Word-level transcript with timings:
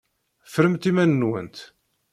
Ffremt 0.47 0.83
iman-nwent! 0.89 1.57